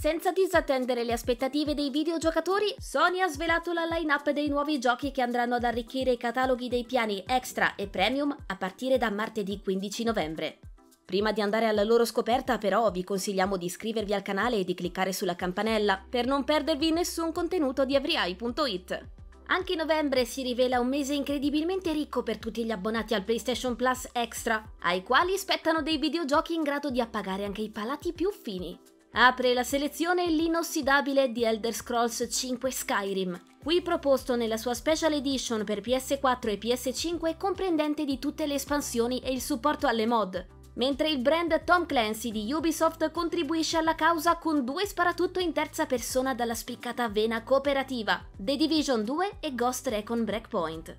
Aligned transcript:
Senza 0.00 0.30
disattendere 0.30 1.02
le 1.02 1.12
aspettative 1.12 1.74
dei 1.74 1.90
videogiocatori, 1.90 2.72
Sony 2.78 3.20
ha 3.20 3.26
svelato 3.26 3.72
la 3.72 3.84
line-up 3.84 4.30
dei 4.30 4.46
nuovi 4.46 4.78
giochi 4.78 5.10
che 5.10 5.22
andranno 5.22 5.56
ad 5.56 5.64
arricchire 5.64 6.12
i 6.12 6.16
cataloghi 6.16 6.68
dei 6.68 6.84
piani 6.84 7.24
Extra 7.26 7.74
e 7.74 7.88
Premium 7.88 8.32
a 8.46 8.56
partire 8.56 8.96
da 8.96 9.10
martedì 9.10 9.60
15 9.60 10.04
novembre. 10.04 10.58
Prima 11.04 11.32
di 11.32 11.40
andare 11.40 11.66
alla 11.66 11.82
loro 11.82 12.04
scoperta, 12.04 12.58
però, 12.58 12.92
vi 12.92 13.02
consigliamo 13.02 13.56
di 13.56 13.64
iscrivervi 13.64 14.14
al 14.14 14.22
canale 14.22 14.58
e 14.58 14.64
di 14.64 14.74
cliccare 14.74 15.12
sulla 15.12 15.34
campanella 15.34 16.00
per 16.08 16.26
non 16.26 16.44
perdervi 16.44 16.92
nessun 16.92 17.32
contenuto 17.32 17.84
di 17.84 17.96
everyeye.it. 17.96 19.06
Anche 19.46 19.74
novembre 19.74 20.24
si 20.24 20.44
rivela 20.44 20.78
un 20.78 20.86
mese 20.86 21.14
incredibilmente 21.14 21.90
ricco 21.90 22.22
per 22.22 22.38
tutti 22.38 22.64
gli 22.64 22.70
abbonati 22.70 23.14
al 23.14 23.24
PlayStation 23.24 23.74
Plus 23.74 24.06
Extra, 24.12 24.62
ai 24.82 25.02
quali 25.02 25.36
spettano 25.36 25.82
dei 25.82 25.98
videogiochi 25.98 26.54
in 26.54 26.62
grado 26.62 26.88
di 26.88 27.00
appagare 27.00 27.44
anche 27.44 27.62
i 27.62 27.70
palati 27.70 28.12
più 28.12 28.30
fini. 28.30 28.78
Apre 29.12 29.54
la 29.54 29.64
selezione 29.64 30.30
l'inossidabile 30.30 31.32
The 31.32 31.48
Elder 31.48 31.72
Scrolls 31.72 32.26
5 32.30 32.70
Skyrim, 32.70 33.40
qui 33.62 33.80
proposto 33.80 34.36
nella 34.36 34.58
sua 34.58 34.74
Special 34.74 35.12
Edition 35.12 35.64
per 35.64 35.80
PS4 35.80 36.48
e 36.48 36.58
PS5 36.58 37.36
comprendente 37.38 38.04
di 38.04 38.18
tutte 38.18 38.46
le 38.46 38.54
espansioni 38.54 39.20
e 39.20 39.32
il 39.32 39.40
supporto 39.40 39.86
alle 39.86 40.06
mod, 40.06 40.46
mentre 40.74 41.08
il 41.08 41.18
brand 41.18 41.64
Tom 41.64 41.86
Clancy 41.86 42.30
di 42.30 42.52
Ubisoft 42.52 43.10
contribuisce 43.10 43.78
alla 43.78 43.94
causa 43.94 44.36
con 44.36 44.64
due 44.64 44.86
sparatutto 44.86 45.40
in 45.40 45.52
terza 45.52 45.86
persona 45.86 46.34
dalla 46.34 46.54
spiccata 46.54 47.08
vena 47.08 47.42
cooperativa, 47.42 48.22
The 48.36 48.56
Division 48.56 49.04
2 49.04 49.38
e 49.40 49.54
Ghost 49.54 49.88
Recon 49.88 50.24
Breakpoint. 50.24 50.96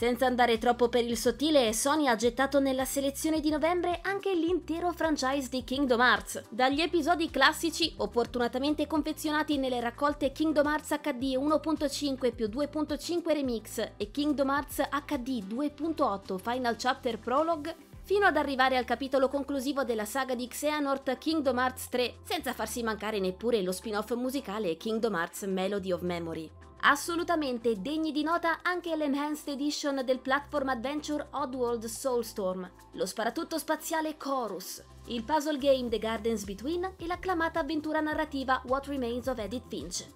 Senza 0.00 0.24
andare 0.24 0.56
troppo 0.56 0.88
per 0.88 1.04
il 1.04 1.14
sottile, 1.14 1.74
Sony 1.74 2.06
ha 2.06 2.16
gettato 2.16 2.58
nella 2.58 2.86
selezione 2.86 3.38
di 3.38 3.50
novembre 3.50 3.98
anche 4.00 4.32
l'intero 4.34 4.92
franchise 4.92 5.50
di 5.50 5.62
Kingdom 5.62 6.00
Hearts, 6.00 6.44
dagli 6.48 6.80
episodi 6.80 7.28
classici 7.28 7.92
opportunatamente 7.98 8.86
confezionati 8.86 9.58
nelle 9.58 9.78
raccolte 9.78 10.32
Kingdom 10.32 10.68
Hearts 10.68 10.98
HD 11.02 11.36
1.5 11.36 12.34
più 12.34 12.46
2.5 12.46 13.30
Remix 13.30 13.90
e 13.98 14.10
Kingdom 14.10 14.48
Hearts 14.48 14.80
HD 14.88 15.44
2.8 15.44 16.38
Final 16.38 16.76
Chapter 16.76 17.18
Prologue 17.18 17.76
fino 18.02 18.24
ad 18.24 18.38
arrivare 18.38 18.78
al 18.78 18.86
capitolo 18.86 19.28
conclusivo 19.28 19.84
della 19.84 20.06
saga 20.06 20.34
di 20.34 20.48
Xehanort 20.48 21.18
Kingdom 21.18 21.58
Hearts 21.58 21.90
3, 21.90 22.14
senza 22.24 22.54
farsi 22.54 22.82
mancare 22.82 23.20
neppure 23.20 23.60
lo 23.60 23.70
spin-off 23.70 24.14
musicale 24.14 24.78
Kingdom 24.78 25.12
Hearts 25.12 25.42
Melody 25.42 25.92
of 25.92 26.00
Memory. 26.00 26.50
Assolutamente 26.82 27.80
degni 27.82 28.10
di 28.10 28.22
nota 28.22 28.60
anche 28.62 28.96
l'Enhanced 28.96 29.48
Edition 29.48 30.02
del 30.02 30.20
platform 30.20 30.70
adventure 30.70 31.26
Oddworld 31.32 31.84
Soulstorm, 31.84 32.70
lo 32.92 33.04
sparatutto 33.04 33.58
spaziale 33.58 34.16
Chorus, 34.16 34.82
il 35.06 35.22
puzzle 35.22 35.58
game 35.58 35.90
The 35.90 35.98
Gardens 35.98 36.44
Between 36.44 36.94
e 36.96 37.06
l'acclamata 37.06 37.60
avventura 37.60 38.00
narrativa 38.00 38.62
What 38.66 38.86
Remains 38.86 39.26
of 39.26 39.38
Edith 39.38 39.68
Finch. 39.68 40.06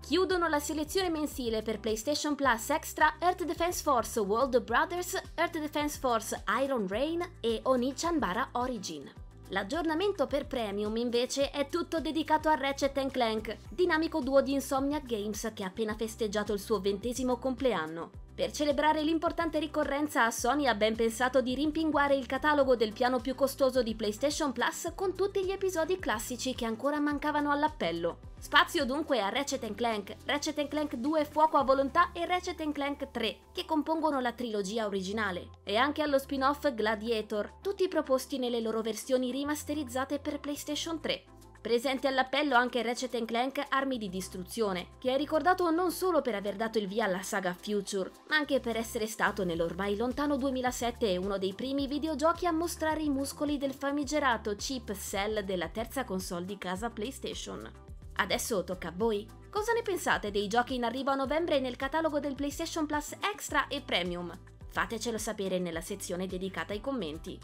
Chiudono 0.00 0.48
la 0.48 0.58
selezione 0.58 1.08
mensile 1.08 1.62
per 1.62 1.78
PlayStation 1.78 2.34
Plus 2.34 2.70
Extra 2.70 3.14
Earth 3.20 3.44
Defense 3.44 3.82
Force 3.82 4.18
World 4.18 4.60
Brothers, 4.62 5.20
Earth 5.36 5.58
Defense 5.58 5.98
Force 5.98 6.42
Iron 6.60 6.88
Rain 6.88 7.24
e 7.40 7.60
Oni-Chanbara 7.62 8.48
Origin. 8.52 9.08
L'aggiornamento 9.50 10.26
per 10.26 10.46
Premium 10.46 10.94
invece 10.96 11.50
è 11.50 11.68
tutto 11.68 12.00
dedicato 12.00 12.50
a 12.50 12.54
Ratchet 12.54 13.10
Clank, 13.10 13.56
dinamico 13.70 14.20
duo 14.20 14.42
di 14.42 14.52
Insomniac 14.52 15.06
Games 15.06 15.50
che 15.54 15.64
ha 15.64 15.68
appena 15.68 15.94
festeggiato 15.94 16.52
il 16.52 16.60
suo 16.60 16.80
ventesimo 16.80 17.38
compleanno. 17.38 18.27
Per 18.38 18.52
celebrare 18.52 19.02
l'importante 19.02 19.58
ricorrenza, 19.58 20.30
Sony 20.30 20.68
ha 20.68 20.74
ben 20.76 20.94
pensato 20.94 21.40
di 21.40 21.56
rimpinguare 21.56 22.14
il 22.14 22.26
catalogo 22.26 22.76
del 22.76 22.92
piano 22.92 23.18
più 23.18 23.34
costoso 23.34 23.82
di 23.82 23.96
PlayStation 23.96 24.52
Plus 24.52 24.92
con 24.94 25.16
tutti 25.16 25.44
gli 25.44 25.50
episodi 25.50 25.98
classici 25.98 26.54
che 26.54 26.64
ancora 26.64 27.00
mancavano 27.00 27.50
all'appello. 27.50 28.18
Spazio 28.38 28.84
dunque 28.84 29.20
a 29.20 29.28
Ratchet 29.28 29.74
Clank, 29.74 30.14
Ratchet 30.24 30.68
Clank 30.68 30.94
2 30.94 31.24
Fuoco 31.24 31.56
a 31.56 31.64
Volontà 31.64 32.12
e 32.12 32.26
Ratchet 32.26 32.70
Clank 32.70 33.10
3, 33.10 33.38
che 33.52 33.64
compongono 33.64 34.20
la 34.20 34.30
trilogia 34.30 34.86
originale, 34.86 35.48
e 35.64 35.74
anche 35.74 36.02
allo 36.02 36.20
spin-off 36.20 36.72
Gladiator, 36.72 37.54
tutti 37.60 37.88
proposti 37.88 38.38
nelle 38.38 38.60
loro 38.60 38.82
versioni 38.82 39.32
rimasterizzate 39.32 40.20
per 40.20 40.38
PlayStation 40.38 41.00
3. 41.00 41.24
Presente 41.68 42.08
all'appello 42.08 42.56
anche 42.56 42.80
Ratchet 42.80 43.26
Clank 43.26 43.62
Armi 43.68 43.98
di 43.98 44.08
Distruzione, 44.08 44.92
che 44.98 45.12
è 45.12 45.18
ricordato 45.18 45.70
non 45.70 45.92
solo 45.92 46.22
per 46.22 46.34
aver 46.34 46.56
dato 46.56 46.78
il 46.78 46.88
via 46.88 47.04
alla 47.04 47.20
saga 47.20 47.52
Future, 47.52 48.10
ma 48.30 48.36
anche 48.36 48.58
per 48.58 48.78
essere 48.78 49.06
stato 49.06 49.44
nell'ormai 49.44 49.94
lontano 49.94 50.38
2007 50.38 51.18
uno 51.18 51.36
dei 51.36 51.52
primi 51.52 51.86
videogiochi 51.86 52.46
a 52.46 52.52
mostrare 52.52 53.02
i 53.02 53.10
muscoli 53.10 53.58
del 53.58 53.74
famigerato 53.74 54.56
chip 54.56 54.94
Cell 54.94 55.40
della 55.40 55.68
terza 55.68 56.04
console 56.04 56.46
di 56.46 56.56
casa 56.56 56.88
PlayStation. 56.88 57.70
Adesso 58.14 58.64
tocca 58.64 58.88
a 58.88 58.94
voi. 58.96 59.28
Cosa 59.50 59.74
ne 59.74 59.82
pensate 59.82 60.30
dei 60.30 60.48
giochi 60.48 60.74
in 60.74 60.84
arrivo 60.84 61.10
a 61.10 61.16
novembre 61.16 61.60
nel 61.60 61.76
catalogo 61.76 62.18
del 62.18 62.34
PlayStation 62.34 62.86
Plus 62.86 63.14
Extra 63.30 63.66
e 63.68 63.82
Premium? 63.82 64.32
Fatecelo 64.70 65.18
sapere 65.18 65.58
nella 65.58 65.82
sezione 65.82 66.26
dedicata 66.26 66.72
ai 66.72 66.80
commenti. 66.80 67.38